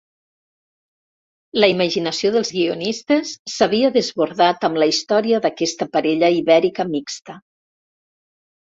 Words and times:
La 1.63 1.69
imaginació 1.73 2.31
dels 2.37 2.51
guionistes 2.57 3.35
s'havia 3.57 3.93
desbordat 3.99 4.69
amb 4.71 4.83
la 4.85 4.91
història 4.95 5.45
d'aquesta 5.47 5.91
parella 5.95 6.35
ibèrica 6.43 6.91
mixta. 6.99 7.41